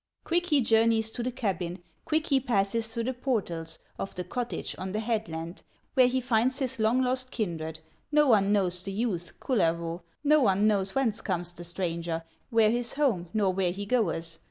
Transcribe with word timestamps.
Quick 0.23 0.47
he 0.47 0.61
journeys 0.61 1.11
to 1.11 1.21
the 1.21 1.31
cabin, 1.31 1.77
Quick 2.05 2.25
he 2.25 2.39
passes 2.39 2.87
through 2.87 3.03
the 3.03 3.13
portals 3.13 3.77
Of 3.99 4.15
the 4.15 4.23
cottage 4.23 4.73
on 4.79 4.93
the 4.93 4.99
headland, 4.99 5.61
Where 5.93 6.07
he 6.07 6.19
finds 6.19 6.57
his 6.57 6.79
long 6.79 7.03
lost 7.03 7.29
kindred; 7.29 7.81
No 8.11 8.27
one 8.29 8.51
knows 8.51 8.81
the 8.81 8.91
youth, 8.91 9.33
Kullervo, 9.39 10.01
No 10.23 10.39
one 10.41 10.65
knows 10.65 10.95
whence 10.95 11.21
comes 11.21 11.53
the 11.53 11.63
stranger, 11.63 12.23
Where 12.49 12.71
his 12.71 12.95
home, 12.95 13.29
nor 13.31 13.53
where 13.53 13.71
he 13.71 13.85
goeth. 13.85 14.39